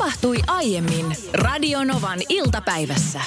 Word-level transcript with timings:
tapahtui 0.00 0.36
aiemmin 0.46 1.16
Radionovan 1.32 2.18
iltapäivässä. 2.28 3.20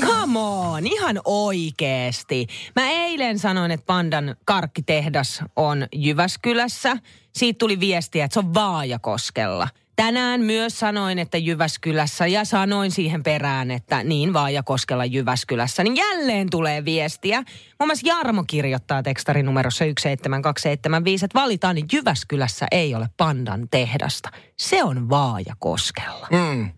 Come 0.00 0.38
on, 0.38 0.86
ihan 0.86 1.20
oikeesti. 1.24 2.46
Mä 2.76 2.90
eilen 2.90 3.38
sanoin, 3.38 3.70
että 3.70 3.86
Pandan 3.86 4.36
karkkitehdas 4.44 5.42
on 5.56 5.86
Jyväskylässä. 5.92 6.96
Siitä 7.32 7.58
tuli 7.58 7.80
viestiä, 7.80 8.24
että 8.24 8.34
se 8.34 8.38
on 8.38 8.54
Vaajakoskella. 8.54 9.68
Tänään 9.96 10.40
myös 10.40 10.78
sanoin, 10.78 11.18
että 11.18 11.38
Jyväskylässä 11.38 12.26
ja 12.26 12.44
sanoin 12.44 12.90
siihen 12.90 13.22
perään, 13.22 13.70
että 13.70 14.04
niin 14.04 14.32
Vaajakoskella 14.32 15.04
Jyväskylässä. 15.04 15.82
Niin 15.82 15.96
jälleen 15.96 16.50
tulee 16.50 16.84
viestiä. 16.84 17.38
Muun 17.78 17.88
muassa 17.88 18.06
Jarmo 18.08 18.44
kirjoittaa 18.46 19.02
tekstarin 19.02 19.46
numerossa 19.46 19.84
17275, 19.84 21.24
että 21.24 21.38
valitaan, 21.40 21.74
niin 21.74 21.86
Jyväskylässä 21.92 22.66
ei 22.70 22.94
ole 22.94 23.08
Pandan 23.16 23.68
tehdasta. 23.70 24.28
Se 24.56 24.84
on 24.84 25.08
Vaajakoskella. 25.08 26.28
Mm. 26.30 26.70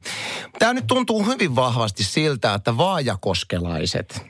Tämä 0.58 0.72
nyt 0.72 0.86
tuntuu 0.86 1.26
hyvin 1.26 1.56
vahvasti 1.56 2.04
siltä, 2.04 2.54
että 2.54 2.76
vaajakoskelaiset 2.76 4.26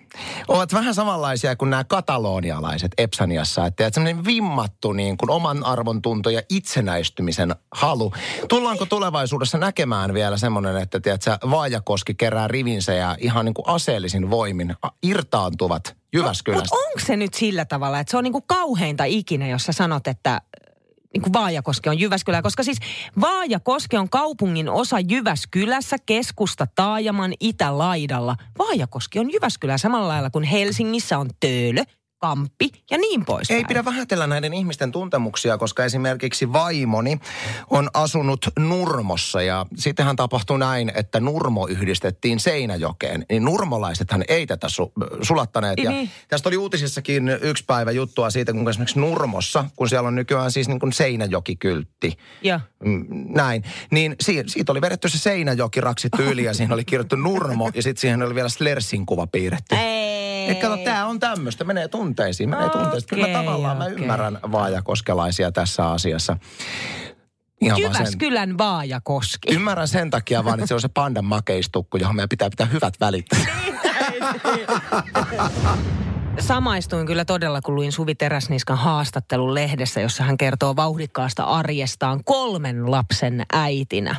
ovat 0.48 0.72
vähän 0.72 0.94
samanlaisia 0.94 1.56
kuin 1.56 1.70
nämä 1.70 1.84
katalonialaiset 1.84 2.92
Epsaniassa. 2.98 3.66
Että, 3.66 3.90
semmoinen 3.92 4.24
vimmattu 4.24 4.92
niin 4.92 5.16
kuin 5.16 5.30
oman 5.30 5.64
arvon 5.64 6.02
tunto 6.02 6.30
ja 6.30 6.42
itsenäistymisen 6.50 7.54
halu. 7.74 8.12
Tullaanko 8.48 8.86
tulevaisuudessa 8.86 9.58
näkemään 9.58 10.14
vielä 10.14 10.36
semmoinen, 10.36 10.76
että 10.76 11.00
tiedätkö, 11.00 11.38
Vaajakoski 11.50 12.14
kerää 12.14 12.48
rivinsä 12.48 12.94
ja 12.94 13.16
ihan 13.20 13.44
niin 13.44 13.54
kuin 13.54 13.68
aseellisin 13.68 14.30
voimin 14.30 14.74
irtaantuvat 15.02 15.96
Jyväskylästä? 16.12 16.76
Mutta 16.76 16.88
onko 16.88 17.06
se 17.06 17.16
nyt 17.16 17.34
sillä 17.34 17.64
tavalla, 17.64 18.00
että 18.00 18.10
se 18.10 18.16
on 18.16 18.24
niinku 18.24 18.44
kauheinta 18.46 19.04
ikinä, 19.04 19.48
jos 19.48 19.62
sä 19.62 19.72
sanot, 19.72 20.06
että 20.06 20.40
niin 21.14 21.22
kuin 21.22 21.32
Vaajakoski 21.32 21.88
on 21.88 22.00
Jyväskylä, 22.00 22.42
koska 22.42 22.62
siis 22.62 22.78
Vaajakoski 23.20 23.96
on 23.96 24.10
kaupungin 24.10 24.68
osa 24.68 24.96
Jyväskylässä, 25.00 25.96
keskusta 26.06 26.66
Taajaman 26.74 27.34
itälaidalla. 27.40 28.36
Vaajakoski 28.58 29.18
on 29.18 29.32
Jyväskylä 29.32 29.78
samalla 29.78 30.08
lailla 30.08 30.30
kuin 30.30 30.44
Helsingissä 30.44 31.18
on 31.18 31.30
Töölö, 31.40 31.82
Kamppi 32.18 32.70
ja 32.90 32.98
niin 32.98 33.24
pois. 33.24 33.50
Ei 33.50 33.64
pidä 33.64 33.84
vähätellä 33.84 34.26
näiden 34.26 34.54
ihmisten 34.54 34.92
tuntemuksia, 34.92 35.58
koska 35.58 35.84
esimerkiksi 35.84 36.52
vaimoni 36.52 37.18
on 37.70 37.88
asunut 37.94 38.46
Nurmossa 38.58 39.42
ja 39.42 39.66
sittenhän 39.76 40.16
tapahtui 40.16 40.58
näin, 40.58 40.92
että 40.94 41.20
Nurmo 41.20 41.66
yhdistettiin 41.66 42.40
Seinäjokeen. 42.40 43.26
Niin 43.30 43.44
nurmolaisethan 43.44 44.24
ei 44.28 44.46
tätä 44.46 44.66
su- 44.66 45.08
sulattaneet. 45.22 45.78
Ja 45.78 45.90
Niin. 45.90 46.10
tästä 46.28 46.48
oli 46.48 46.56
uutisissakin 46.56 47.28
yksi 47.42 47.64
päivä 47.66 47.90
juttua 47.90 48.30
siitä, 48.30 48.52
kun 48.52 48.68
esimerkiksi 48.70 48.98
Nurmossa, 49.00 49.64
kun 49.76 49.88
siellä 49.88 50.06
on 50.08 50.14
nykyään 50.14 50.52
siis 50.52 50.68
niin 50.68 50.80
kuin 50.80 50.92
Seinäjoki-kyltti, 50.92 52.16
Ja. 52.42 52.60
Mm, 52.84 53.06
näin. 53.10 53.64
Niin 53.90 54.16
si- 54.20 54.42
siitä 54.46 54.72
oli 54.72 54.80
vedetty 54.80 55.08
se 55.08 55.18
Seinäjoki 55.18 55.80
raksittu 55.80 56.22
yli 56.22 56.44
ja 56.44 56.54
siihen 56.54 56.72
oli 56.72 56.84
kirjoittu 56.84 57.16
Nurmo 57.16 57.70
ja 57.74 57.82
sitten 57.82 58.00
siihen 58.00 58.22
oli 58.22 58.34
vielä 58.34 58.48
Slersin 58.48 59.06
kuva 59.06 59.26
piirretty. 59.26 59.74
Ei. 59.76 60.27
Et 60.48 60.60
kato, 60.60 60.76
tämä 60.76 61.06
on 61.06 61.20
tämmöistä, 61.20 61.64
menee 61.64 61.88
tunteisiin, 61.88 62.50
menee 62.50 62.66
Okei, 62.66 62.80
tunteisiin. 62.80 63.08
Kyllä 63.08 63.26
mä 63.26 63.32
tavallaan 63.32 63.76
mä 63.76 63.84
okei. 63.84 63.96
ymmärrän 63.96 64.38
vaajakoskelaisia 64.52 65.52
tässä 65.52 65.90
asiassa. 65.90 66.36
Ihan 67.60 67.82
vaan 67.82 67.94
sen, 67.94 68.00
Jyväskylän 68.00 68.58
Vaajakoski. 68.58 69.54
ymmärrän 69.54 69.88
sen 69.88 70.10
takia 70.10 70.44
vaan, 70.44 70.58
että 70.58 70.68
se 70.68 70.74
on 70.74 70.80
se 70.80 70.88
pandan 70.88 71.24
makeistukku, 71.24 71.96
johon 71.96 72.16
meidän 72.16 72.28
pitää 72.28 72.50
pitää 72.50 72.66
hyvät 72.66 72.94
välit. 73.00 73.26
Samaistuin 76.40 77.06
kyllä 77.06 77.24
todella, 77.24 77.60
kun 77.60 77.74
luin 77.74 77.92
Suvi 77.92 78.14
Teräsniskan 78.14 78.78
haastattelun 78.78 79.54
lehdessä, 79.54 80.00
jossa 80.00 80.24
hän 80.24 80.38
kertoo 80.38 80.76
vauhdikkaasta 80.76 81.44
arjestaan 81.44 82.24
kolmen 82.24 82.90
lapsen 82.90 83.46
äitinä. 83.52 84.16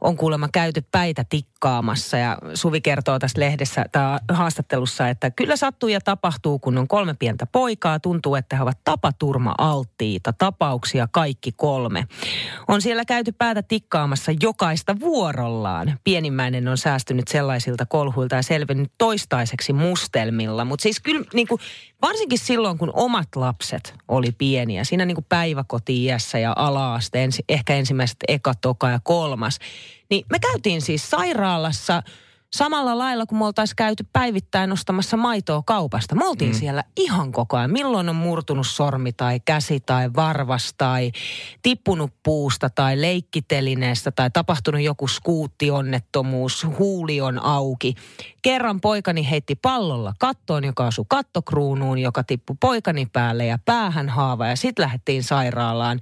On 0.00 0.16
kuulemma 0.16 0.48
käyty 0.52 0.84
päitä 0.92 1.24
tikkaamassa 1.28 2.16
ja 2.16 2.38
Suvi 2.54 2.80
kertoo 2.80 3.18
tässä 3.18 3.40
lehdessä 3.40 3.84
tai 3.92 4.18
haastattelussa, 4.32 5.08
että 5.08 5.30
kyllä 5.30 5.56
sattuu 5.56 5.88
ja 5.88 6.00
tapahtuu, 6.00 6.58
kun 6.58 6.78
on 6.78 6.88
kolme 6.88 7.14
pientä 7.14 7.46
poikaa. 7.46 8.00
Tuntuu, 8.00 8.34
että 8.34 8.56
he 8.56 8.62
ovat 8.62 8.78
tapaturma-alttiita. 8.84 10.32
Tapauksia 10.32 11.08
kaikki 11.12 11.52
kolme. 11.52 12.06
On 12.68 12.82
siellä 12.82 13.04
käyty 13.04 13.32
päätä 13.32 13.62
tikkaamassa 13.62 14.32
jokaista 14.42 15.00
vuorollaan. 15.00 15.98
Pienimmäinen 16.04 16.68
on 16.68 16.78
säästynyt 16.78 17.28
sellaisilta 17.28 17.86
kolhuilta 17.86 18.36
ja 18.36 18.42
selvinnyt 18.42 18.92
toistaiseksi 18.98 19.72
mustelmilla. 19.72 20.64
Mutta 20.64 20.82
siis 20.82 21.00
kyllä 21.00 21.24
niin 21.34 21.46
kuin, 21.58 21.60
varsinkin 22.02 22.38
silloin, 22.38 22.78
kun 22.78 22.90
omat 22.94 23.28
lapset 23.36 23.94
oli 24.08 24.32
pieniä, 24.32 24.84
siinä 24.84 25.04
niin 25.04 25.14
kuin 25.14 25.26
päiväkoti-iässä 25.28 26.38
ja 26.38 26.52
ala-aste, 26.56 27.24
ensi, 27.24 27.44
ehkä 27.48 27.74
ensimmäiset 27.74 28.16
eka, 28.28 28.54
toka 28.54 28.90
ja 28.90 29.00
kolmas, 29.02 29.58
niin 30.10 30.24
me 30.30 30.38
käytiin 30.38 30.82
siis 30.82 31.10
sairaalassa 31.10 32.02
samalla 32.56 32.98
lailla, 32.98 33.26
kun 33.26 33.38
me 33.38 33.44
oltaisiin 33.44 33.76
käyty 33.76 34.06
päivittäin 34.12 34.70
nostamassa 34.70 35.16
maitoa 35.16 35.62
kaupasta. 35.66 36.14
Me 36.14 36.28
oltiin 36.28 36.50
mm. 36.50 36.58
siellä 36.58 36.84
ihan 36.96 37.32
koko 37.32 37.56
ajan. 37.56 37.72
Milloin 37.72 38.08
on 38.08 38.16
murtunut 38.16 38.66
sormi 38.66 39.12
tai 39.12 39.40
käsi 39.40 39.80
tai 39.80 40.10
varvas 40.16 40.74
tai 40.78 41.12
tippunut 41.62 42.12
puusta 42.22 42.70
tai 42.70 43.00
leikkitelineestä 43.00 44.10
tai 44.10 44.30
tapahtunut 44.30 44.80
joku 44.80 45.08
skuuttionnettomuus, 45.08 46.66
huuli 46.78 47.20
on 47.20 47.38
auki. 47.38 47.94
Kerran 48.42 48.80
poikani 48.80 49.30
heitti 49.30 49.54
pallolla 49.54 50.12
kattoon, 50.18 50.64
joka 50.64 50.86
asui 50.86 51.04
kattokruunuun, 51.08 51.98
joka 51.98 52.24
tippui 52.24 52.56
poikani 52.60 53.06
päälle 53.12 53.46
ja 53.46 53.58
päähän 53.64 54.08
haava 54.08 54.46
ja 54.46 54.56
sitten 54.56 54.82
lähdettiin 54.82 55.22
sairaalaan. 55.22 56.00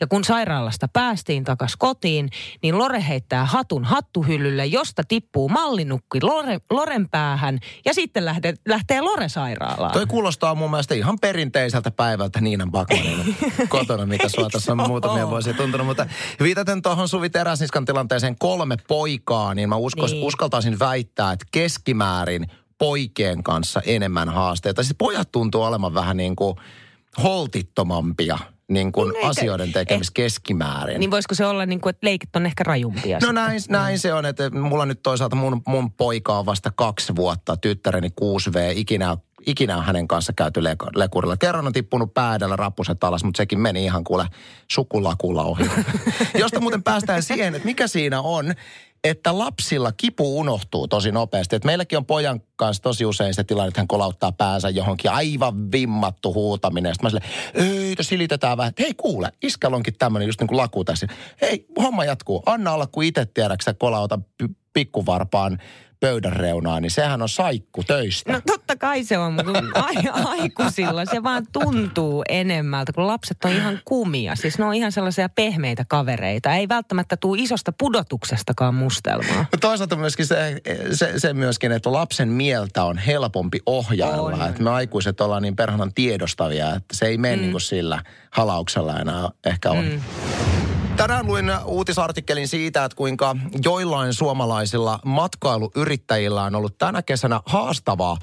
Ja 0.00 0.06
kun 0.06 0.24
sairaalasta 0.24 0.88
päästiin 0.88 1.44
takas 1.44 1.76
kotiin, 1.76 2.28
niin 2.62 2.78
Lore 2.78 3.04
heittää 3.08 3.44
hatun 3.44 3.84
hattuhyllylle, 3.84 4.66
josta 4.66 5.02
tippuu 5.08 5.48
mallinukki 5.92 6.18
Lore, 6.22 6.60
Loren 6.70 7.08
päähän 7.08 7.58
ja 7.84 7.94
sitten 7.94 8.24
lähde, 8.24 8.54
lähtee 8.68 9.00
Lore 9.00 9.28
sairaalaan. 9.28 9.92
Toi 9.92 10.06
kuulostaa 10.06 10.54
mun 10.54 10.70
mielestä 10.70 10.94
ihan 10.94 11.18
perinteiseltä 11.20 11.90
päivältä 11.90 12.40
Niinan 12.40 12.70
Bakmanin 12.70 13.36
kotona, 13.68 14.06
mitä 14.06 14.28
sua 14.28 14.50
tässä 14.50 14.72
on 14.72 14.78
muutamia 14.88 15.28
vuosia 15.30 15.54
tuntunut. 15.54 15.86
Mutta 15.86 16.06
viitaten 16.42 16.82
tuohon 16.82 17.08
Suvi 17.08 17.30
Teräsniskan 17.30 17.84
tilanteeseen 17.84 18.36
kolme 18.38 18.76
poikaa, 18.88 19.54
niin 19.54 19.68
mä 19.68 19.76
uskos, 19.76 20.12
Niin. 20.12 20.24
uskaltaisin 20.24 20.78
väittää, 20.78 21.32
että 21.32 21.46
keskimäärin 21.52 22.46
poikien 22.78 23.42
kanssa 23.42 23.80
enemmän 23.86 24.28
haasteita. 24.28 24.82
Siis 24.82 24.94
pojat 24.98 25.32
tuntuu 25.32 25.62
olevan 25.62 25.94
vähän 25.94 26.16
niin 26.16 26.36
kuin 26.36 26.56
holtittomampia 27.22 28.38
niin 28.72 28.92
kuin 28.92 29.08
Niin, 29.08 29.16
eikä- 29.16 29.28
asioiden 29.28 29.72
tekemis 29.72 30.10
keskimäärin. 30.10 31.00
Niin 31.00 31.10
voisiko 31.10 31.34
se 31.34 31.46
olla 31.46 31.66
niin 31.66 31.80
kuin, 31.80 31.90
että 31.90 32.06
leikit 32.06 32.36
on 32.36 32.46
ehkä 32.46 32.64
rajumpia? 32.64 33.16
No 33.16 33.20
sitten? 33.20 33.34
näin, 33.34 33.60
näin 33.68 33.98
se 33.98 34.14
on, 34.14 34.26
että 34.26 34.50
mulla 34.50 34.86
nyt 34.86 35.02
toisaalta 35.02 35.36
mun, 35.36 35.62
mun 35.66 35.92
poika 35.92 36.38
on 36.38 36.46
vasta 36.46 36.70
kaksi 36.74 37.16
vuotta, 37.16 37.56
tyttäreni 37.56 38.08
6V, 38.20 38.56
ikinä, 38.74 39.16
ikinä 39.46 39.76
on 39.76 39.84
hänen 39.84 40.08
kanssa 40.08 40.32
käyty 40.32 40.60
leko- 40.60 40.90
lekurilla. 40.96 41.36
Kerran 41.36 41.66
on 41.66 41.72
tippunut 41.72 42.14
päädellä 42.14 42.56
rappuset 42.56 43.04
alas, 43.04 43.24
mutta 43.24 43.36
sekin 43.38 43.60
meni 43.60 43.84
ihan 43.84 44.04
kuule 44.04 44.26
sukulakulla 44.70 45.42
ohi. 45.44 45.64
Josta 46.38 46.60
muuten 46.60 46.82
päästään 46.82 47.22
siihen, 47.22 47.54
että 47.54 47.66
mikä 47.66 47.86
siinä 47.86 48.20
on, 48.20 48.54
että 49.04 49.38
lapsilla 49.38 49.92
kipu 49.92 50.38
unohtuu 50.38 50.88
tosi 50.88 51.12
nopeasti. 51.12 51.56
Et 51.56 51.64
meilläkin 51.64 51.98
on 51.98 52.06
pojan 52.06 52.40
kanssa 52.56 52.82
tosi 52.82 53.04
usein 53.04 53.34
se 53.34 53.44
tilanne, 53.44 53.68
että 53.68 53.80
hän 53.80 53.88
kolauttaa 53.88 54.32
päänsä 54.32 54.68
johonkin 54.68 55.10
aivan 55.10 55.72
vimmattu 55.72 56.34
huutaminen. 56.34 56.94
Sitten 56.94 57.12
mä 57.12 57.20
silleen, 57.20 57.96
silitetään 58.00 58.56
vähän. 58.56 58.72
Hei 58.78 58.94
kuule, 58.94 59.32
iskällä 59.42 59.76
onkin 59.76 59.94
tämmöinen 59.98 60.26
just 60.26 60.40
niin 60.40 60.48
kuin 60.48 60.58
laku 60.58 60.84
tässä. 60.84 61.06
Hei, 61.40 61.66
homma 61.82 62.04
jatkuu. 62.04 62.42
Anna 62.46 62.72
olla, 62.72 62.86
kun 62.86 63.04
itse 63.04 63.26
tiedäksä 63.26 63.74
kolauta 63.74 64.18
pikkuvarpaan 64.72 65.58
pöydän 66.02 66.32
reunaa, 66.32 66.80
niin 66.80 66.90
sehän 66.90 67.22
on 67.22 67.28
saikku 67.28 67.84
töistä. 67.84 68.32
No 68.32 68.40
totta 68.46 68.76
kai 68.76 69.04
se 69.04 69.18
on, 69.18 69.32
mutta 69.32 69.52
ai, 69.74 69.94
aikuisilla 70.24 71.04
se 71.04 71.22
vaan 71.22 71.46
tuntuu 71.52 72.24
enemmältä, 72.28 72.92
kun 72.92 73.06
lapset 73.06 73.44
on 73.44 73.52
ihan 73.52 73.80
kumia. 73.84 74.36
Siis 74.36 74.58
ne 74.58 74.64
on 74.64 74.74
ihan 74.74 74.92
sellaisia 74.92 75.28
pehmeitä 75.28 75.84
kavereita. 75.88 76.54
Ei 76.54 76.68
välttämättä 76.68 77.16
tule 77.16 77.42
isosta 77.42 77.72
pudotuksestakaan 77.78 78.74
mustelmaa. 78.74 79.46
No 79.52 79.58
Toisaalta 79.60 79.96
myöskin 79.96 80.26
se, 80.26 80.60
se, 80.92 81.12
se 81.16 81.34
myöskin, 81.34 81.72
että 81.72 81.92
lapsen 81.92 82.28
mieltä 82.28 82.84
on 82.84 82.98
helpompi 82.98 83.60
ohjailla. 83.66 84.22
On. 84.22 84.48
Että 84.48 84.62
me 84.62 84.70
aikuiset 84.70 85.20
ollaan 85.20 85.42
niin 85.42 85.56
perhanan 85.56 85.94
tiedostavia, 85.94 86.74
että 86.74 86.96
se 86.96 87.06
ei 87.06 87.18
mene 87.18 87.36
mm. 87.36 87.42
niin 87.42 87.50
kuin 87.50 87.60
sillä 87.60 88.02
halauksella 88.30 89.00
enää 89.00 89.28
ehkä 89.44 89.70
on. 89.70 89.84
Mm. 89.84 90.51
Tänään 90.96 91.26
luin 91.26 91.52
uutisartikkelin 91.64 92.48
siitä, 92.48 92.84
että 92.84 92.96
kuinka 92.96 93.36
joillain 93.64 94.14
suomalaisilla 94.14 94.98
matkailuyrittäjillä 95.04 96.42
on 96.42 96.54
ollut 96.54 96.78
tänä 96.78 97.02
kesänä 97.02 97.40
haastavaa. 97.46 98.16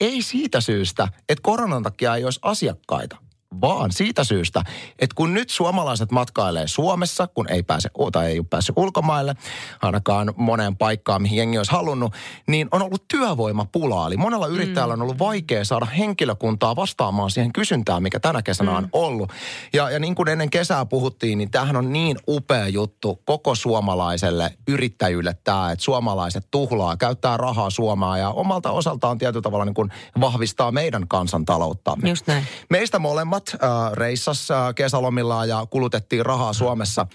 Ei 0.00 0.22
siitä 0.22 0.60
syystä, 0.60 1.08
että 1.28 1.42
koronan 1.42 1.82
takia 1.82 2.16
ei 2.16 2.24
olisi 2.24 2.40
asiakkaita, 2.42 3.16
vaan 3.60 3.92
siitä 3.92 4.24
syystä, 4.24 4.64
että 4.98 5.14
kun 5.14 5.34
nyt 5.34 5.50
suomalaiset 5.50 6.10
matkailee 6.10 6.68
Suomessa, 6.68 7.26
kun 7.26 7.50
ei 7.50 7.62
pääse 7.62 7.90
tai 8.12 8.26
ei 8.26 8.38
ole 8.38 8.46
päässyt 8.50 8.78
ulkomaille, 8.78 9.36
ainakaan 9.82 10.34
moneen 10.36 10.76
paikkaan, 10.76 11.22
mihin 11.22 11.38
jengi 11.38 11.58
olisi 11.58 11.72
halunnut, 11.72 12.12
niin 12.46 12.68
on 12.70 12.82
ollut 12.82 13.08
työvoimapulaa. 13.08 14.06
Eli 14.06 14.16
monella 14.16 14.46
yrittäjällä 14.46 14.94
on 14.94 15.02
ollut 15.02 15.18
vaikea 15.18 15.64
saada 15.64 15.86
henkilökuntaa 15.86 16.76
vastaamaan 16.76 17.30
siihen 17.30 17.52
kysyntään, 17.52 18.02
mikä 18.02 18.20
tänä 18.20 18.42
kesänä 18.42 18.70
mm. 18.70 18.76
on 18.76 18.88
ollut. 18.92 19.32
Ja, 19.72 19.90
ja 19.90 19.98
niin 19.98 20.14
kuin 20.14 20.28
ennen 20.28 20.50
kesää 20.50 20.86
puhuttiin, 20.86 21.38
niin 21.38 21.50
tämähän 21.50 21.76
on 21.76 21.92
niin 21.92 22.16
upea 22.28 22.68
juttu 22.68 23.22
koko 23.24 23.54
suomalaiselle 23.54 24.52
yrittäjylle 24.68 25.36
tämä, 25.44 25.72
että 25.72 25.84
suomalaiset 25.84 26.46
tuhlaa, 26.50 26.96
käyttää 26.96 27.36
rahaa 27.36 27.70
Suomaa 27.70 28.18
ja 28.18 28.30
omalta 28.30 28.70
osaltaan 28.70 29.18
tietyllä 29.18 29.42
tavalla 29.42 29.64
niin 29.64 29.74
kuin 29.74 29.90
vahvistaa 30.20 30.72
meidän 30.72 31.08
kansantaloutta. 31.08 31.96
Just 32.02 32.26
näin. 32.26 32.46
Meistä 32.70 32.98
molemmat 32.98 33.43
äh, 33.54 33.92
reissassa 33.92 34.66
äh, 34.66 34.74
kesälomillaan 34.74 35.48
ja 35.48 35.66
kulutettiin 35.70 36.26
rahaa 36.26 36.52
Suomessa. 36.52 37.06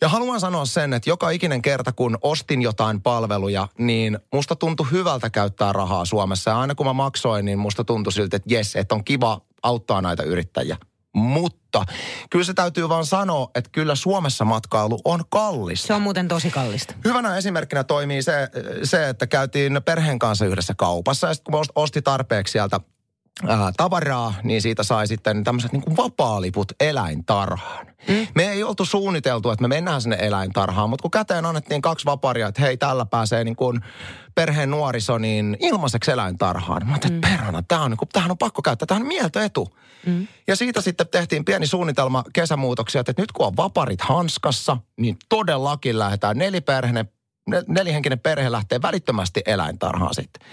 Ja 0.00 0.08
haluan 0.08 0.40
sanoa 0.40 0.64
sen, 0.64 0.92
että 0.92 1.10
joka 1.10 1.30
ikinen 1.30 1.62
kerta, 1.62 1.92
kun 1.92 2.18
ostin 2.22 2.62
jotain 2.62 3.02
palveluja, 3.02 3.68
niin 3.78 4.18
musta 4.32 4.56
tuntui 4.56 4.86
hyvältä 4.90 5.30
käyttää 5.30 5.72
rahaa 5.72 6.04
Suomessa. 6.04 6.50
Ja 6.50 6.60
aina 6.60 6.74
kun 6.74 6.86
mä 6.86 6.92
maksoin, 6.92 7.44
niin 7.44 7.58
musta 7.58 7.84
tuntui 7.84 8.12
siltä, 8.12 8.36
että 8.36 8.54
jes, 8.54 8.76
että 8.76 8.94
on 8.94 9.04
kiva 9.04 9.40
auttaa 9.62 10.02
näitä 10.02 10.22
yrittäjiä. 10.22 10.76
Mutta 11.16 11.84
kyllä 12.30 12.44
se 12.44 12.54
täytyy 12.54 12.88
vaan 12.88 13.06
sanoa, 13.06 13.50
että 13.54 13.70
kyllä 13.72 13.94
Suomessa 13.94 14.44
matkailu 14.44 15.00
on 15.04 15.24
kallista. 15.28 15.86
Se 15.86 15.94
on 15.94 16.02
muuten 16.02 16.28
tosi 16.28 16.50
kallista. 16.50 16.94
Hyvänä 17.04 17.36
esimerkkinä 17.36 17.84
toimii 17.84 18.22
se, 18.22 18.48
se 18.82 19.08
että 19.08 19.26
käytiin 19.26 19.80
perheen 19.84 20.18
kanssa 20.18 20.46
yhdessä 20.46 20.74
kaupassa 20.74 21.26
ja 21.28 21.34
sitten 21.34 21.52
kun 21.52 21.64
osti 21.74 22.02
tarpeeksi 22.02 22.52
sieltä 22.52 22.80
ää, 23.46 23.72
tavaraa, 23.76 24.34
niin 24.42 24.62
siitä 24.62 24.82
sai 24.82 25.06
sitten 25.06 25.44
tämmöiset 25.44 25.72
niin 25.72 25.96
vapaaliput 25.96 26.72
eläintarhaan. 26.80 27.86
Mm. 28.08 28.26
Me 28.34 28.42
ei 28.52 28.62
oltu 28.62 28.84
suunniteltu, 28.84 29.50
että 29.50 29.62
me 29.62 29.68
mennään 29.68 30.02
sinne 30.02 30.18
eläintarhaan, 30.20 30.90
mutta 30.90 31.02
kun 31.02 31.10
käteen 31.10 31.46
annettiin 31.46 31.82
kaksi 31.82 32.04
vaparia, 32.06 32.48
että 32.48 32.62
hei, 32.62 32.76
tällä 32.76 33.06
pääsee 33.06 33.44
niin 33.44 33.56
kuin 33.56 33.80
perheen 34.34 34.70
nuoriso 34.70 35.18
niin 35.18 35.56
ilmaiseksi 35.60 36.10
eläintarhaan. 36.10 36.86
Mä 36.86 36.92
ajattelin, 36.92 37.14
mm. 37.14 37.18
että 37.18 37.28
perhana, 37.28 37.62
tämä 37.62 37.82
on, 37.82 37.90
niin 37.90 37.98
kuin, 37.98 38.08
tämähän 38.12 38.30
on 38.30 38.38
pakko 38.38 38.62
käyttää, 38.62 38.86
tämä 38.86 39.00
on 39.00 39.06
mieltöetu. 39.06 39.76
Mm. 40.06 40.26
Ja 40.46 40.56
siitä 40.56 40.80
sitten 40.80 41.08
tehtiin 41.08 41.44
pieni 41.44 41.66
suunnitelma 41.66 42.24
kesämuutoksia, 42.32 43.00
että 43.00 43.14
nyt 43.18 43.32
kun 43.32 43.46
on 43.46 43.56
vaparit 43.56 44.00
hanskassa, 44.00 44.76
niin 44.96 45.16
todellakin 45.28 45.98
lähdetään 45.98 46.38
neliperheinen 46.38 47.08
nelihenkinen 47.66 48.18
perhe 48.18 48.52
lähtee 48.52 48.82
välittömästi 48.82 49.42
eläintarhaan 49.46 50.14
sitten. 50.14 50.48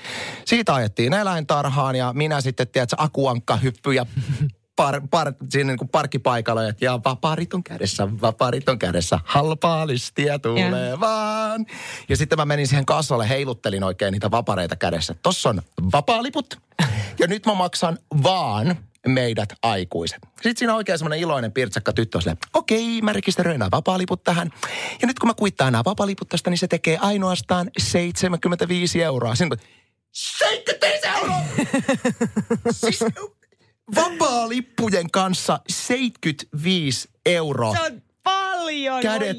Siitä 0.45 0.73
ajettiin 0.73 1.13
eläintarhaan 1.13 1.95
ja 1.95 2.13
minä 2.13 2.41
sitten, 2.41 2.67
tiedätkö, 2.67 2.95
akuankka 2.99 3.55
hyppy 3.55 3.93
ja 3.93 4.05
par, 4.75 5.01
par, 5.09 5.33
siinä 5.49 5.67
niin 5.67 5.77
kuin 5.77 5.89
parkkipaikalla, 5.89 6.61
ja 6.81 6.99
vaparit 7.05 7.53
on 7.53 7.63
kädessä, 7.63 8.07
vaparit 8.21 8.69
on 8.69 8.79
kädessä, 8.79 9.19
halpaa 9.25 9.87
listiä 9.87 10.39
tulee 10.39 10.89
ja. 10.89 10.99
vaan. 10.99 11.65
Ja 12.09 12.17
sitten 12.17 12.37
mä 12.37 12.45
menin 12.45 12.67
siihen 12.67 12.85
kassalle, 12.85 13.29
heiluttelin 13.29 13.83
oikein 13.83 14.11
niitä 14.11 14.31
vapareita 14.31 14.75
kädessä. 14.75 15.15
Tossa 15.23 15.49
on 15.49 15.61
vapaaliput, 15.91 16.59
ja 17.19 17.27
nyt 17.27 17.45
mä 17.45 17.53
maksan 17.53 17.97
vaan 18.23 18.77
meidät 19.07 19.49
aikuiset. 19.63 20.19
Sitten 20.35 20.57
siinä 20.57 20.73
on 20.73 20.77
oikein 20.77 20.97
semmoinen 20.97 21.19
iloinen 21.19 21.51
pirtsakka 21.51 21.93
tyttö 21.93 22.21
sille, 22.21 22.37
okei, 22.53 23.01
mä 23.01 23.13
rekisteröin 23.13 23.59
nämä 23.59 23.71
vapaaliput 23.71 24.23
tähän. 24.23 24.49
Ja 25.01 25.07
nyt 25.07 25.19
kun 25.19 25.29
mä 25.29 25.33
kuittaan 25.33 25.71
nämä 25.71 25.83
vapaaliput 25.85 26.29
tästä, 26.29 26.49
niin 26.49 26.57
se 26.57 26.67
tekee 26.67 26.97
ainoastaan 26.97 27.69
75 27.77 29.03
euroa. 29.03 29.35
Siinä 29.35 29.55
75 30.11 31.07
euroa! 31.07 31.39
siis 32.81 32.99
vapaalippujen 33.95 35.11
kanssa 35.11 35.59
75 35.69 37.09
euroa. 37.25 37.75
Se 37.75 37.81
on 37.81 38.01
paljon, 38.23 39.01
kädet, 39.01 39.37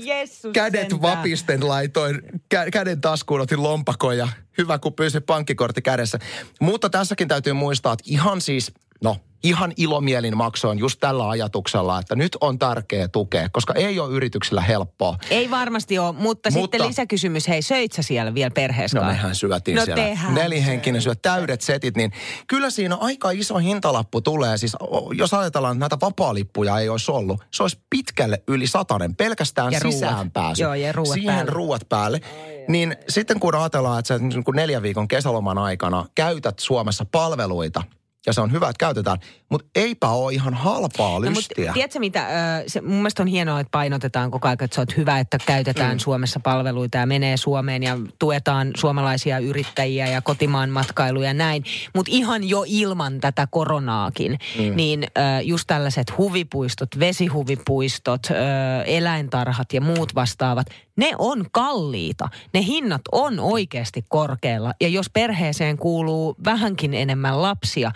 kädet 0.52 1.02
vapisten 1.02 1.69
laitoin, 1.69 2.22
kä, 2.49 2.70
käden 2.70 3.00
taskuun 3.00 3.40
otin 3.40 3.62
lompakon 3.62 4.19
ja 4.19 4.28
hyvä 4.58 4.78
kun 4.78 4.93
pyysi 4.93 5.20
pankkikortti 5.20 5.82
kädessä. 5.82 6.19
Mutta 6.61 6.90
tässäkin 6.90 7.28
täytyy 7.28 7.52
muistaa, 7.52 7.93
että 7.93 8.05
ihan 8.06 8.40
siis, 8.40 8.72
no 9.02 9.17
ihan 9.44 9.73
ilomielin 9.76 10.37
maksoin 10.37 10.79
just 10.79 11.00
tällä 11.00 11.29
ajatuksella, 11.29 11.99
että 11.99 12.17
nyt 12.17 12.37
on 12.41 12.58
tärkeä 12.58 13.08
tukea, 13.08 13.49
koska 13.49 13.75
ei 13.75 14.00
ole 14.00 14.14
yrityksillä 14.14 14.61
helppoa. 14.61 15.17
Ei 15.31 15.50
varmasti 15.50 15.99
ole, 15.99 16.12
mutta, 16.12 16.20
mutta 16.20 16.50
sitten 16.50 16.88
lisäkysymys, 16.88 17.49
hei 17.49 17.62
söit 17.62 17.93
sä 17.93 18.02
siellä 18.02 18.35
vielä 18.35 18.50
perheessä? 18.50 18.99
No 19.00 19.06
mehän 19.06 19.35
syötiin 19.35 19.76
no, 19.76 19.85
siellä. 19.85 20.31
Nelihenkinen 20.31 21.02
syö 21.02 21.14
täydet 21.14 21.61
setit, 21.61 21.96
niin 21.96 22.12
kyllä 22.46 22.70
siinä 22.70 22.96
aika 23.00 23.31
iso 23.31 23.58
hintalappu 23.58 24.20
tulee. 24.20 24.58
Siis 24.58 24.76
jos 25.12 25.35
ajatellaan, 25.35 25.76
että 25.76 25.81
näitä 25.81 25.99
vapaalippuja 26.00 26.79
ei 26.79 26.88
olisi 26.88 27.11
ollut, 27.11 27.44
se 27.50 27.62
olisi 27.62 27.79
pitkälle 27.90 28.43
yli 28.49 28.67
satanen 28.67 29.17
pelkästään 29.17 29.73
ja 29.73 29.81
sisäänpääsy. 29.81 30.62
Joo, 30.62 30.75
ja 30.75 30.93
ruuat 30.93 31.14
Siihen 31.14 31.35
päälle. 31.35 31.50
ruuat 31.50 31.88
päälle. 31.88 32.20
Niin 32.69 32.97
sitten 33.08 33.40
kun 33.40 33.55
ajatellaan, 33.55 33.99
että 33.99 34.08
sä 34.08 34.19
niin 34.19 34.44
neljän 34.55 34.82
viikon 34.82 35.08
kesäloman 35.08 35.58
aikana 35.58 36.06
käytät 36.14 36.58
Suomessa 36.58 37.06
palveluita, 37.12 37.82
ja 38.26 38.32
se 38.32 38.41
on 38.41 38.53
hyvä, 38.53 38.69
että 38.69 38.81
käytetään. 38.85 39.19
Mutta 39.50 39.69
eipä 39.75 40.09
ole 40.09 40.32
ihan 40.32 40.55
halpaa 40.55 41.21
lystiä. 41.21 41.67
No, 41.67 41.73
tiedätkö 41.73 41.99
mitä, 41.99 42.29
se, 42.67 42.81
mun 42.81 42.97
mielestä 42.97 43.23
on 43.23 43.29
hienoa, 43.29 43.61
että 43.61 43.71
painotetaan 43.71 44.31
koko 44.31 44.49
ajan, 44.49 44.56
että 44.61 44.75
se 44.75 44.81
on 44.81 44.87
hyvä, 44.97 45.19
että 45.19 45.38
käytetään 45.47 45.94
mm. 45.94 45.99
Suomessa 45.99 46.41
palveluita 46.41 46.99
ja 46.99 47.06
menee 47.06 47.37
Suomeen 47.37 47.82
ja 47.82 47.99
tuetaan 48.19 48.71
suomalaisia 48.76 49.38
yrittäjiä 49.38 50.06
ja 50.06 50.23
kotimaan 50.23 50.71
matkailuja 50.71 51.29
ja 51.29 51.35
näin. 51.35 51.65
Mutta 51.94 52.12
ihan 52.15 52.49
jo 52.49 52.65
ilman 52.67 53.21
tätä 53.21 53.49
koronaakin, 53.50 54.38
mm. 54.59 54.76
niin 54.76 55.06
just 55.43 55.65
tällaiset 55.67 56.19
huvipuistot, 56.19 56.88
vesihuvipuistot, 56.99 58.23
eläintarhat 58.87 59.73
ja 59.73 59.81
muut 59.81 60.15
vastaavat, 60.15 60.67
ne 60.96 61.12
on 61.19 61.46
kalliita. 61.52 62.29
Ne 62.55 62.62
hinnat 62.62 63.02
on 63.12 63.41
oikeasti 63.41 64.05
korkealla. 64.08 64.75
Ja 64.81 64.88
jos 64.88 65.11
perheeseen 65.11 65.76
kuuluu 65.76 66.37
vähänkin 66.44 66.94
enemmän 66.94 67.43
lapsia, 67.43 67.93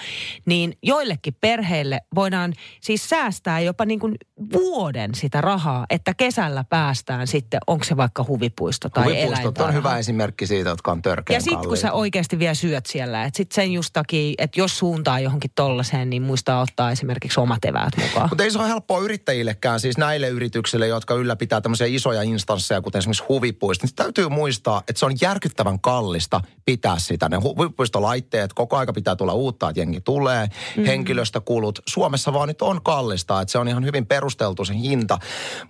niin 0.47 0.79
joillekin 0.83 1.37
perheille 1.41 2.01
voidaan 2.15 2.55
siis 2.81 3.09
säästää 3.09 3.61
jopa 3.61 3.85
niin 3.85 4.01
kuin 4.01 4.15
vuoden 4.53 5.15
sitä 5.15 5.41
rahaa, 5.41 5.87
että 5.91 6.15
kesällä 6.15 6.65
päästään 6.65 7.27
sitten, 7.27 7.61
onko 7.67 7.85
se 7.85 7.97
vaikka 7.97 8.25
huvipuisto 8.29 8.89
tai 8.89 9.05
Huvipuistot 9.05 9.59
on 9.59 9.75
hyvä 9.75 9.99
esimerkki 9.99 10.47
siitä, 10.47 10.71
jotka 10.71 10.93
on 10.93 11.03
törkeän 11.03 11.37
Ja 11.37 11.41
sitten 11.41 11.69
kun 11.69 11.77
sä 11.77 11.93
oikeasti 11.93 12.39
vielä 12.39 12.55
syöt 12.55 12.87
siellä, 12.87 13.25
että 13.25 13.37
sitten 13.37 13.55
sen 13.55 13.73
just 13.73 13.91
takia, 13.93 14.35
että 14.39 14.61
jos 14.61 14.79
suuntaa 14.79 15.21
johonkin 15.21 15.51
tollaiseen, 15.55 16.11
niin 16.11 16.23
muistaa 16.23 16.61
ottaa 16.61 16.91
esimerkiksi 16.91 17.41
omat 17.41 17.65
eväät 17.65 17.97
mukaan. 17.97 18.29
Mutta 18.31 18.45
ei 18.45 18.51
se 18.51 18.59
ole 18.59 18.69
helppoa 18.69 19.01
yrittäjillekään, 19.01 19.81
siis 19.81 19.99
näille 19.99 20.29
yrityksille, 20.29 20.87
jotka 20.87 21.15
ylläpitää 21.15 21.61
tämmöisiä 21.61 21.87
isoja 21.87 22.23
instansseja, 22.23 22.83
kuten 22.89 22.99
esimerkiksi 22.99 23.25
huvipuisto. 23.29 23.87
Niin 23.87 23.95
täytyy 23.95 24.29
muistaa, 24.29 24.83
että 24.89 24.99
se 24.99 25.07
on 25.07 25.13
järkyttävän 25.21 25.81
kallista 25.81 26.41
pitää 26.65 26.99
sitä. 26.99 27.29
Ne 27.29 27.37
huvipuistolaitteet, 27.37 28.53
koko 28.53 28.77
aika 28.77 28.93
pitää 28.93 29.17
tulla 29.17 29.33
uutta, 29.33 29.69
että 29.69 29.81
jengi 29.81 30.01
tulee, 30.01 30.49
mm. 30.77 30.85
henkilöstökulut. 30.85 31.79
Suomessa 31.89 32.33
vaan 32.33 32.49
nyt 32.49 32.63
on 32.63 32.83
kallista, 32.83 33.41
että 33.41 33.53
se 33.53 33.59
on 33.59 33.69
ihan 33.69 33.85
hyvin 33.85 34.07
perusteltu 34.07 34.65
se 34.65 34.75
hinta. 34.75 35.19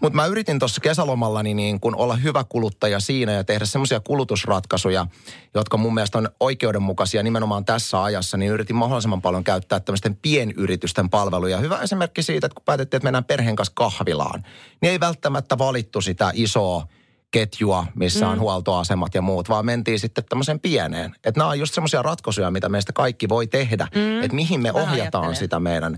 Mutta 0.01 0.17
mä 0.17 0.27
yritin 0.27 0.59
tuossa 0.59 0.81
kesälomallani 0.81 1.55
niin 1.55 1.81
kun 1.81 1.97
olla 1.97 2.17
hyvä 2.17 2.45
kuluttaja 2.49 3.01
siinä 3.01 3.33
ja 3.33 3.45
tehdä 3.45 3.65
semmoisia 3.65 4.01
kulutusratkaisuja, 4.01 5.07
jotka 5.55 5.77
mun 5.77 5.95
mielestä 5.95 6.19
on 6.19 6.29
oikeudenmukaisia 6.41 7.23
nimenomaan 7.23 7.65
tässä 7.65 8.03
ajassa, 8.03 8.37
niin 8.37 8.53
yritin 8.53 8.77
mahdollisimman 8.77 9.23
paljon 9.23 9.45
käyttää 9.45 9.81
tämmöisten 9.81 10.17
pienyritysten 10.17 11.11
palveluja. 11.11 11.59
Hyvä 11.59 11.79
esimerkki 11.79 12.23
siitä, 12.23 12.47
että 12.47 12.55
kun 12.55 12.65
päätettiin, 12.65 12.99
että 12.99 13.07
mennään 13.07 13.25
perheen 13.25 13.57
kanssa 13.57 13.73
kahvilaan, 13.77 14.43
niin 14.83 14.91
ei 14.91 15.01
välttämättä 15.01 15.59
valittu 15.59 16.01
sitä 16.01 16.31
isoa 16.35 16.87
ketjua, 17.31 17.87
missä 17.95 18.25
mm. 18.25 18.33
on 18.33 18.41
huoltoasemat 18.41 19.15
ja 19.15 19.23
muut, 19.23 19.49
vaan 19.49 19.67
mentiin 19.67 19.99
sitten 20.01 20.25
tämmöiseen 20.29 20.61
pieneen. 20.61 21.15
Että 21.25 21.41
nämä 21.41 21.51
on 21.51 21.59
just 21.59 21.75
semmoisia 21.75 22.03
ratkaisuja, 22.03 22.51
mitä 22.51 22.69
meistä 22.69 22.93
kaikki 22.93 23.29
voi 23.29 23.47
tehdä. 23.47 23.89
Mm. 23.95 24.23
Että 24.23 24.35
mihin 24.35 24.61
me 24.61 24.73
ohjataan 24.73 25.37
sitä 25.37 25.61
meidän 25.61 25.97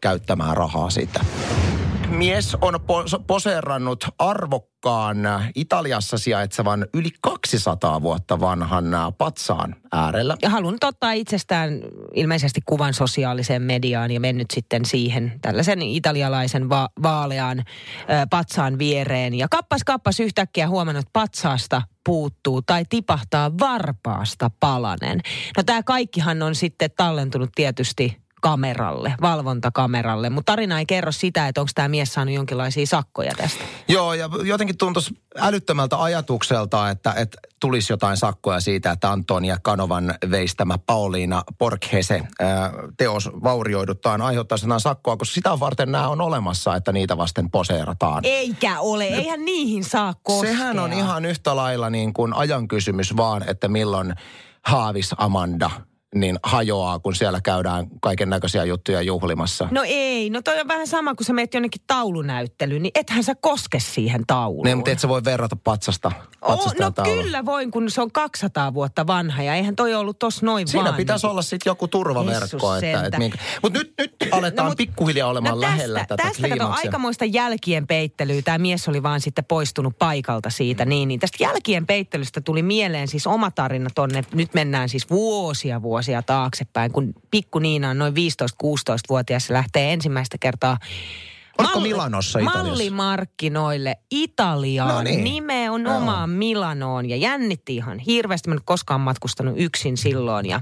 käyttämään 0.00 0.56
rahaa 0.56 0.90
sitä 0.90 1.24
mies 2.12 2.56
on 2.60 2.80
poseerannut 3.26 4.04
arvokkaan 4.18 5.16
Italiassa 5.54 6.18
sijaitsevan 6.18 6.86
yli 6.94 7.08
200 7.20 8.02
vuotta 8.02 8.40
vanhan 8.40 8.84
patsaan 9.18 9.76
äärellä. 9.92 10.36
Ja 10.42 10.50
halunnut 10.50 10.84
ottaa 10.84 11.12
itsestään 11.12 11.80
ilmeisesti 12.14 12.60
kuvan 12.66 12.94
sosiaaliseen 12.94 13.62
mediaan 13.62 14.10
ja 14.10 14.20
mennyt 14.20 14.50
sitten 14.52 14.84
siihen 14.84 15.32
tällaisen 15.40 15.82
italialaisen 15.82 16.68
va- 16.68 16.88
vaalean 17.02 17.58
ö, 17.58 17.62
patsaan 18.30 18.78
viereen. 18.78 19.34
Ja 19.34 19.48
kappas 19.50 19.84
kappas 19.84 20.20
yhtäkkiä 20.20 20.68
huomannut 20.68 21.06
patsaasta 21.12 21.82
puuttuu 22.04 22.62
tai 22.62 22.84
tipahtaa 22.88 23.58
varpaasta 23.58 24.50
palanen. 24.60 25.20
No 25.56 25.62
tämä 25.62 25.82
kaikkihan 25.82 26.42
on 26.42 26.54
sitten 26.54 26.90
tallentunut 26.96 27.50
tietysti 27.54 28.22
kameralle, 28.42 29.14
valvontakameralle. 29.20 30.30
Mutta 30.30 30.52
tarina 30.52 30.78
ei 30.78 30.86
kerro 30.86 31.12
sitä, 31.12 31.48
että 31.48 31.60
onko 31.60 31.70
tämä 31.74 31.88
mies 31.88 32.12
saanut 32.12 32.34
jonkinlaisia 32.34 32.86
sakkoja 32.86 33.32
tästä. 33.36 33.64
Joo, 33.88 34.14
ja 34.14 34.30
jotenkin 34.44 34.78
tuntuisi 34.78 35.14
älyttömältä 35.36 36.02
ajatukselta, 36.02 36.90
että, 36.90 37.14
että 37.16 37.38
tulisi 37.60 37.92
jotain 37.92 38.16
sakkoja 38.16 38.60
siitä, 38.60 38.90
että 38.90 39.12
Antonia 39.12 39.56
Kanovan 39.62 40.14
veistämä 40.30 40.78
Pauliina 40.78 41.42
Porkhese 41.58 42.22
ää, 42.40 42.72
teos 42.96 43.30
vaurioiduttaan 43.42 44.22
aiheuttaa 44.22 44.58
jotain 44.62 44.80
sakkoa, 44.80 45.16
koska 45.16 45.34
sitä 45.34 45.60
varten 45.60 45.92
nämä 45.92 46.08
on 46.08 46.20
olemassa, 46.20 46.76
että 46.76 46.92
niitä 46.92 47.16
vasten 47.16 47.50
poseerataan. 47.50 48.24
Eikä 48.24 48.80
ole, 48.80 49.04
eihän 49.04 49.44
niihin 49.44 49.84
saa 49.84 50.14
koskea. 50.22 50.52
Sehän 50.52 50.78
on 50.78 50.92
ihan 50.92 51.24
yhtä 51.24 51.56
lailla 51.56 51.90
niin 51.90 52.12
kuin 52.12 52.34
ajan 52.34 52.68
kysymys 52.68 53.16
vaan, 53.16 53.48
että 53.48 53.68
milloin 53.68 54.14
Haavis 54.66 55.10
Amanda 55.18 55.70
niin 56.14 56.38
hajoaa, 56.42 56.98
kun 56.98 57.14
siellä 57.14 57.40
käydään 57.40 57.86
kaiken 58.00 58.30
näköisiä 58.30 58.64
juttuja 58.64 59.02
juhlimassa. 59.02 59.68
No 59.70 59.82
ei, 59.86 60.30
no 60.30 60.42
toi 60.42 60.60
on 60.60 60.68
vähän 60.68 60.86
sama, 60.86 61.14
kun 61.14 61.26
sä 61.26 61.32
meet 61.32 61.54
jonnekin 61.54 61.82
taulunäyttelyyn, 61.86 62.82
niin 62.82 62.92
ethän 62.94 63.24
sä 63.24 63.34
koske 63.34 63.80
siihen 63.80 64.24
tauluun. 64.26 64.64
Niin, 64.64 64.76
mutta 64.76 64.90
et 64.90 64.98
sä 64.98 65.08
voi 65.08 65.24
verrata 65.24 65.56
patsasta, 65.56 66.12
patsasta 66.40 66.70
oh, 66.70 66.80
no 66.80 66.90
taulu. 66.90 67.22
kyllä 67.22 67.44
voin, 67.44 67.70
kun 67.70 67.90
se 67.90 68.02
on 68.02 68.12
200 68.12 68.74
vuotta 68.74 69.06
vanha 69.06 69.42
ja 69.42 69.54
eihän 69.54 69.76
toi 69.76 69.94
ollut 69.94 70.18
tossa 70.18 70.46
noin 70.46 70.68
Siinä 70.68 70.84
vaan. 70.84 70.94
pitäisi 70.94 71.26
niin. 71.26 71.30
olla 71.30 71.42
sitten 71.42 71.70
joku 71.70 71.88
turvaverkko. 71.88 72.74
Että, 72.74 73.02
että 73.04 73.18
minkä... 73.18 73.38
Mutta 73.62 73.78
nyt, 73.78 73.92
nyt 73.98 74.16
aletaan 74.30 74.64
no, 74.64 74.70
mut, 74.70 74.76
pikkuhiljaa 74.76 75.28
olemaan 75.28 75.54
no 75.54 75.60
tästä, 75.60 75.76
lähellä 75.76 76.04
tätä 76.08 76.22
Tästä 76.22 76.48
kato 76.48 76.68
aikamoista 76.68 77.24
jälkien 77.24 77.86
peittelyä. 77.86 78.42
Tämä 78.42 78.58
mies 78.58 78.88
oli 78.88 79.02
vaan 79.02 79.20
sitten 79.20 79.44
poistunut 79.44 79.98
paikalta 79.98 80.50
siitä. 80.50 80.84
Niin, 80.84 81.08
niin 81.08 81.20
tästä 81.20 81.44
jälkien 81.44 81.86
peittelystä 81.86 82.40
tuli 82.40 82.62
mieleen 82.62 83.08
siis 83.08 83.26
oma 83.26 83.50
tarina 83.50 83.90
tonne. 83.94 84.24
Nyt 84.34 84.54
mennään 84.54 84.88
siis 84.88 85.10
vuosia 85.10 85.82
vuosia 85.82 86.01
taaksepäin, 86.26 86.92
kun 86.92 87.14
pikku 87.30 87.58
Niina 87.58 87.90
on 87.90 87.98
noin 87.98 88.14
15-16-vuotias 88.14 89.46
se 89.46 89.52
lähtee 89.52 89.92
ensimmäistä 89.92 90.38
kertaa 90.40 90.78
Oletko 91.58 91.78
Malli, 91.78 91.88
Milanossa 91.88 92.38
Italiassa? 92.38 92.68
Mallimarkkinoille 92.68 93.96
Italiaan. 94.10 94.94
No 94.94 95.02
niin. 95.02 95.24
Nimenomaan 95.24 96.30
no. 96.30 96.36
Milanoon. 96.36 97.08
Ja 97.08 97.16
jännitti 97.16 97.76
ihan 97.76 97.98
hirveästi. 97.98 98.48
Mä 98.48 98.54
en 98.54 98.60
koskaan 98.64 99.00
matkustanut 99.00 99.54
yksin 99.56 99.96
silloin. 99.96 100.46
Ja, 100.46 100.60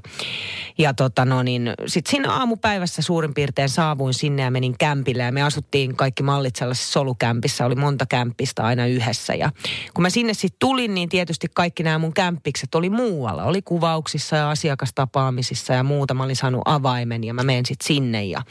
ja 0.78 0.94
tota 0.94 1.24
no 1.24 1.42
niin, 1.42 1.72
sit 1.86 2.06
siinä 2.06 2.32
aamupäivässä 2.32 3.02
suurin 3.02 3.34
piirtein 3.34 3.68
saavuin 3.68 4.14
sinne 4.14 4.42
ja 4.42 4.50
menin 4.50 4.78
kämpille. 4.78 5.22
Ja 5.22 5.32
me 5.32 5.42
asuttiin 5.42 5.96
kaikki 5.96 6.22
mallit 6.22 6.56
sellaisessa 6.56 6.92
solukämpissä. 6.92 7.66
Oli 7.66 7.74
monta 7.74 8.06
kämpistä 8.06 8.62
aina 8.62 8.86
yhdessä. 8.86 9.34
Ja 9.34 9.50
kun 9.94 10.02
mä 10.02 10.10
sinne 10.10 10.34
sitten 10.34 10.58
tulin, 10.58 10.94
niin 10.94 11.08
tietysti 11.08 11.46
kaikki 11.54 11.82
nämä 11.82 11.98
mun 11.98 12.14
kämppikset 12.14 12.74
oli 12.74 12.90
muualla. 12.90 13.44
Oli 13.44 13.62
kuvauksissa 13.62 14.36
ja 14.36 14.50
asiakastapaamisissa 14.50 15.74
ja 15.74 15.82
muuta. 15.82 16.14
Mä 16.14 16.24
olin 16.24 16.36
saanut 16.36 16.62
avaimen 16.64 17.24
ja 17.24 17.34
mä 17.34 17.42
menen 17.42 17.66
sitten 17.66 17.86
sinne. 17.86 18.24
Ja 18.24 18.42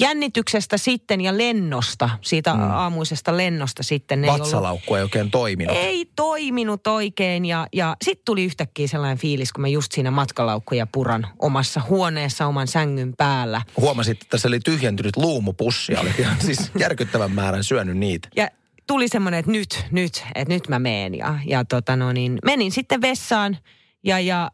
jännityksestä 0.00 0.78
sitten 0.78 1.20
ja 1.20 1.38
lennosta 1.38 1.79
lennosta, 1.80 2.10
siitä 2.20 2.54
mm. 2.54 2.70
aamuisesta 2.70 3.36
lennosta 3.36 3.82
sitten. 3.82 4.26
Vatsalaukku 4.26 4.94
ei, 4.94 5.00
ollut, 5.00 5.14
ei 5.14 5.20
oikein 5.20 5.30
toiminut. 5.30 5.76
Ei 5.76 6.06
toiminut 6.16 6.86
oikein 6.86 7.44
ja, 7.44 7.66
ja 7.72 7.96
sitten 8.04 8.24
tuli 8.24 8.44
yhtäkkiä 8.44 8.86
sellainen 8.86 9.18
fiilis, 9.18 9.52
kun 9.52 9.60
mä 9.60 9.68
just 9.68 9.92
siinä 9.92 10.10
matkalaukkuja 10.10 10.86
puran 10.86 11.26
omassa 11.38 11.80
huoneessa 11.88 12.46
oman 12.46 12.68
sängyn 12.68 13.14
päällä. 13.16 13.62
Huomasit, 13.76 14.22
että 14.22 14.38
se 14.38 14.48
oli 14.48 14.60
tyhjentynyt 14.60 15.16
luumupussi, 15.16 15.96
oli 15.96 16.10
ihan 16.18 16.36
siis 16.46 16.70
järkyttävän 16.78 17.32
määrän 17.32 17.64
syönyt 17.64 17.96
niitä. 17.96 18.28
Ja 18.36 18.48
tuli 18.86 19.08
semmoinen, 19.08 19.40
että 19.40 19.52
nyt, 19.52 19.86
nyt, 19.90 20.24
että 20.34 20.54
nyt 20.54 20.68
mä 20.68 20.78
meen 20.78 21.14
ja, 21.14 21.38
ja 21.46 21.64
tota 21.64 21.96
no 21.96 22.12
niin, 22.12 22.38
menin 22.44 22.72
sitten 22.72 23.00
vessaan 23.00 23.58
ja, 24.04 24.20
ja 24.20 24.50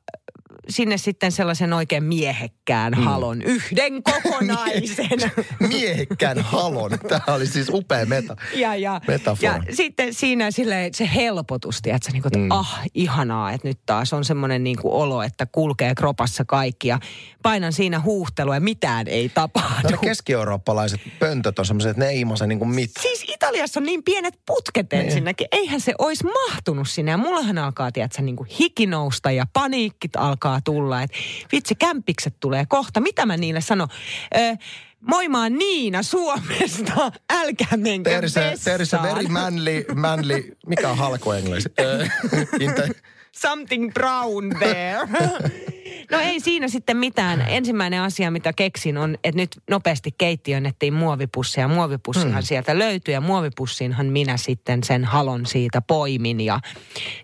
sinne 0.68 0.98
sitten 0.98 1.32
sellaisen 1.32 1.72
oikein 1.72 2.04
miehekkään 2.04 2.92
mm. 2.92 3.02
halon, 3.02 3.42
yhden 3.42 4.02
kokonaisen. 4.02 5.32
miehekkään 5.68 6.38
halon, 6.38 6.90
tämä 7.08 7.34
oli 7.34 7.46
siis 7.46 7.68
upea 7.72 8.06
meta, 8.06 8.36
ja, 8.54 8.76
ja, 8.76 9.00
metafora. 9.08 9.52
Ja 9.52 9.62
sitten 9.74 10.14
siinä 10.14 10.50
sille, 10.50 10.90
se 10.94 11.10
helpotus, 11.14 11.76
että, 11.86 12.12
niin 12.12 12.22
kuin, 12.22 12.30
että 12.30 12.38
mm. 12.38 12.50
ah, 12.50 12.80
ihanaa, 12.94 13.52
että 13.52 13.68
nyt 13.68 13.78
taas 13.86 14.12
on 14.12 14.24
semmoinen 14.24 14.64
niin 14.64 14.76
kuin 14.82 14.94
olo, 14.94 15.22
että 15.22 15.46
kulkee 15.46 15.94
kropassa 15.94 16.44
kaikki 16.44 16.88
ja 16.88 16.98
painan 17.42 17.72
siinä 17.72 18.00
huuhtelua 18.00 18.54
ja 18.54 18.60
mitään 18.60 19.08
ei 19.08 19.28
tapahdu. 19.28 19.88
No 19.90 19.98
keski-eurooppalaiset 19.98 21.00
pöntöt 21.18 21.58
on 21.58 21.66
semmoiset, 21.66 21.90
että 21.90 22.04
ne 22.04 22.10
ei 22.10 22.20
imase 22.20 22.46
niin 22.46 22.58
kuin 22.58 22.68
mitään. 22.68 23.02
Siis 23.02 23.24
Italiassa 23.28 23.80
on 23.80 23.86
niin 23.86 24.02
pienet 24.02 24.34
putket 24.46 24.86
niin. 24.92 25.04
ensinnäkin. 25.04 25.46
Eihän 25.52 25.80
se 25.80 25.94
olisi 25.98 26.24
mahtunut 26.24 26.88
sinne. 26.88 27.10
Ja 27.10 27.16
mullahan 27.16 27.58
alkaa, 27.58 27.92
tiedätkö, 27.92 28.22
niin 28.22 28.36
kuin 28.36 28.48
hikinousta 28.58 29.30
ja 29.30 29.46
paniikkit 29.52 30.16
alkaa 30.16 30.55
tulla. 30.64 31.02
Että 31.02 31.16
vitsi, 31.52 31.74
kämpikset 31.74 32.34
tulee 32.40 32.66
kohta. 32.66 33.00
Mitä 33.00 33.26
mä 33.26 33.36
niille 33.36 33.60
sanon? 33.60 33.88
Öö, 34.36 34.54
Moi, 35.00 35.28
mä 35.28 35.42
oon 35.42 35.58
Niina 35.58 36.02
Suomesta. 36.02 37.12
Älkää 37.40 37.76
menkö 37.76 38.10
Terse, 38.10 38.54
terse 38.64 38.98
very 39.02 39.28
manly, 39.28 39.84
manly, 39.94 40.56
mikä 40.66 40.88
on 40.90 40.98
halko 40.98 41.34
englanniksi? 41.34 41.68
Something 43.36 43.92
brown 43.92 44.50
there. 44.58 45.08
No 46.10 46.18
ei 46.18 46.40
siinä 46.40 46.68
sitten 46.68 46.96
mitään. 46.96 47.44
Ensimmäinen 47.48 48.00
asia, 48.00 48.30
mitä 48.30 48.52
keksin 48.52 48.98
on, 48.98 49.14
että 49.24 49.40
nyt 49.40 49.56
nopeasti 49.70 50.14
keittiön 50.18 50.66
ettiin 50.66 50.94
muovipussia. 50.94 51.68
Muovipussihan 51.68 52.32
hmm. 52.32 52.42
sieltä 52.42 52.78
löytyi 52.78 53.14
ja 53.14 53.20
muovipussiinhan 53.20 54.06
minä 54.06 54.36
sitten 54.36 54.84
sen 54.84 55.04
halon 55.04 55.46
siitä 55.46 55.80
poimin. 55.80 56.40
Ja 56.40 56.60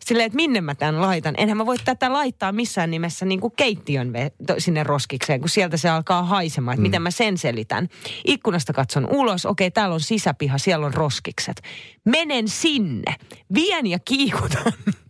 silleen, 0.01 0.27
että 0.27 0.37
minne 0.37 0.61
mä 0.61 0.75
tämän 0.75 1.01
laitan. 1.01 1.35
Enhän 1.39 1.57
mä 1.57 1.67
voi 1.67 1.77
tätä 1.85 2.13
laittaa 2.13 2.53
missään 2.53 2.91
nimessä 2.91 3.27
niin 3.27 3.41
kuin 3.41 3.53
keittiön 3.57 4.13
ve- 4.13 4.55
sinne 4.59 4.83
roskikseen, 4.83 5.41
kun 5.41 5.49
sieltä 5.49 5.77
se 5.77 5.89
alkaa 5.89 6.23
haisemaan. 6.23 6.75
Että 6.75 6.81
hmm. 6.81 6.89
miten 6.89 7.03
mä 7.03 7.11
sen 7.11 7.39
selitän. 7.39 7.89
Ikkunasta 8.25 8.73
katson 8.73 9.09
ulos. 9.11 9.47
Okei, 9.47 9.71
täällä 9.71 9.95
on 9.95 10.01
sisäpiha, 10.01 10.59
siellä 10.59 10.87
on 10.87 10.95
roskikset. 10.95 11.63
Menen 12.05 12.49
sinne. 12.49 13.15
Vien 13.55 13.87
ja 13.87 13.99
kiikutan 13.99 14.73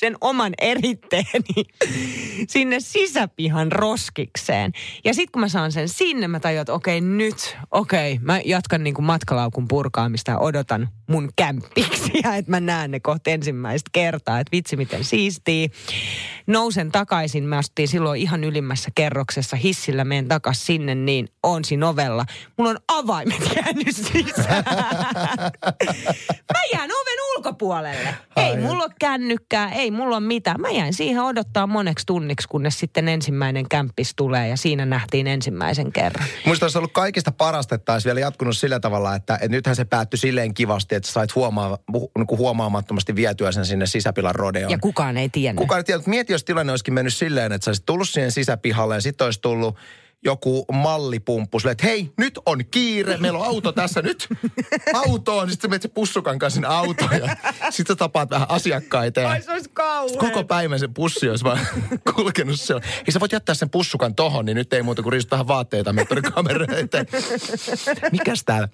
sen 0.00 0.16
oman 0.20 0.52
eritteeni 0.60 1.64
sinne 2.48 2.80
sisäpihan 2.80 3.72
roskikseen. 3.72 4.72
Ja 5.04 5.14
sitten 5.14 5.32
kun 5.32 5.40
mä 5.40 5.48
saan 5.48 5.72
sen 5.72 5.88
sinne, 5.88 6.28
mä 6.28 6.40
tajuan, 6.40 6.60
että 6.60 6.72
okei 6.72 7.00
nyt, 7.00 7.56
okei, 7.70 8.18
mä 8.22 8.40
jatkan 8.44 8.84
niin 8.84 8.94
kuin 8.94 9.04
matkalaukun 9.04 9.68
purkaamista 9.68 10.30
ja 10.30 10.38
odotan 10.38 10.88
mun 11.10 11.30
kämppiksiä, 11.36 12.36
että 12.36 12.50
mä 12.50 12.60
näen 12.60 12.90
ne 12.90 13.00
kohta 13.00 13.30
ensimmäistä 13.30 13.90
kertaa, 13.92 14.40
että 14.40 14.56
vitsi 14.56 14.76
miten 14.76 15.04
siistii. 15.04 15.70
Nousen 16.46 16.92
takaisin, 16.92 17.44
mä 17.44 17.58
asuttiin 17.58 17.88
silloin 17.88 18.20
ihan 18.20 18.44
ylimmässä 18.44 18.90
kerroksessa 18.94 19.56
hissillä, 19.56 20.04
menen 20.04 20.28
takas 20.28 20.66
sinne, 20.66 20.94
niin 20.94 21.28
on 21.42 21.64
siinä 21.64 21.88
ovella. 21.88 22.26
Mulla 22.56 22.70
on 22.70 22.78
avaimet 22.88 23.50
jäänyt 23.56 23.96
sisään. 23.96 24.64
mä 26.52 26.62
jään 26.72 26.90
oven 26.90 27.18
ulkopuolelle. 27.36 28.14
Ei 28.36 28.56
mulla 28.56 28.84
ole 28.84 28.92
kännykkää, 28.98 29.72
ei 29.72 29.89
mulla 29.90 30.16
ole 30.16 30.26
mitään. 30.26 30.60
Mä 30.60 30.70
jäin 30.70 30.94
siihen 30.94 31.22
odottaa 31.22 31.66
moneksi 31.66 32.06
tunniksi, 32.06 32.48
kunnes 32.48 32.78
sitten 32.78 33.08
ensimmäinen 33.08 33.68
kämppis 33.68 34.12
tulee 34.16 34.48
ja 34.48 34.56
siinä 34.56 34.86
nähtiin 34.86 35.26
ensimmäisen 35.26 35.92
kerran. 35.92 36.28
Muista 36.46 36.64
olisi 36.64 36.78
ollut 36.78 36.92
kaikista 36.92 37.32
parasta, 37.32 37.74
että 37.74 37.92
olisi 37.92 38.06
vielä 38.06 38.20
jatkunut 38.20 38.56
sillä 38.56 38.80
tavalla, 38.80 39.14
että, 39.14 39.34
että 39.34 39.48
nythän 39.48 39.76
se 39.76 39.84
päättyi 39.84 40.18
silleen 40.18 40.54
kivasti, 40.54 40.94
että 40.94 41.10
sait 41.10 41.34
huomaa, 41.34 41.78
niin 41.92 42.38
huomaamattomasti 42.38 43.16
vietyä 43.16 43.52
sen 43.52 43.66
sinne 43.66 43.86
sisäpilan 43.86 44.34
rodeoon. 44.34 44.70
Ja 44.70 44.78
kukaan 44.78 45.16
ei 45.16 45.28
tiennyt. 45.28 45.60
Kukaan 45.60 45.78
ei 45.78 45.84
tiennyt. 45.84 46.06
Mieti, 46.06 46.32
jos 46.32 46.44
tilanne 46.44 46.72
olisikin 46.72 46.94
mennyt 46.94 47.14
silleen, 47.14 47.52
että 47.52 47.64
sä 47.64 47.70
olisit 47.70 47.86
tullut 47.86 48.08
siihen 48.08 48.32
sisäpihalle 48.32 48.94
ja 48.94 49.00
sitten 49.00 49.24
olisi 49.24 49.40
tullut 49.40 49.76
joku 50.24 50.64
mallipumppu, 50.72 51.58
että 51.70 51.86
hei, 51.86 52.12
nyt 52.18 52.38
on 52.46 52.64
kiire, 52.70 53.16
meillä 53.16 53.38
on 53.38 53.46
auto 53.46 53.72
tässä 53.72 54.02
nyt. 54.02 54.28
Autoon, 54.94 55.50
sitten 55.50 55.70
menet 55.70 55.82
se 55.82 55.88
pussukan 55.88 56.38
kanssa 56.38 56.54
sinne 56.54 56.68
autoon 56.68 57.10
ja 57.12 57.36
sitten 57.70 57.96
tapaat 57.96 58.30
vähän 58.30 58.50
asiakkaita. 58.50 59.20
Ja 59.20 59.28
Ai 59.28 59.42
se 59.42 59.52
olisi 59.52 59.70
Koko 60.18 60.44
päivän 60.44 60.78
se 60.78 60.88
pussi 60.88 61.28
olisi 61.28 61.44
vaan 61.44 61.58
kulkenut 62.14 62.60
siellä. 62.60 62.82
Hei 62.86 63.12
sä 63.12 63.20
voit 63.20 63.32
jättää 63.32 63.54
sen 63.54 63.70
pussukan 63.70 64.14
tohon, 64.14 64.44
niin 64.44 64.56
nyt 64.56 64.72
ei 64.72 64.82
muuta 64.82 65.02
kuin 65.02 65.12
riisut 65.12 65.30
vähän 65.30 65.48
vaatteita 65.48 65.94
kameroita. 66.34 66.98
Mikäs 68.12 68.44
täällä? 68.44 68.68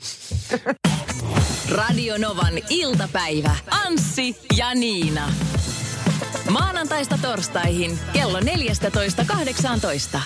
Radio 1.71 2.19
Novan 2.19 2.55
iltapäivä. 2.71 3.57
Anssi 3.71 4.37
ja 4.57 4.75
Niina. 4.75 5.33
Maanantaista 6.51 7.19
torstaihin 7.23 7.99
kello 8.13 8.41
14.18. 8.41 10.21